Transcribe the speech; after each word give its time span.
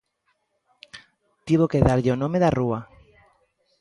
Tivo 1.47 1.65
que 1.71 1.85
darlle 1.87 2.11
o 2.15 2.19
nome 2.23 2.37
da 2.43 2.53
rúa. 2.57 2.79